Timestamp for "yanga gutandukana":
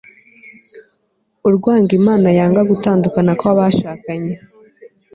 2.37-3.31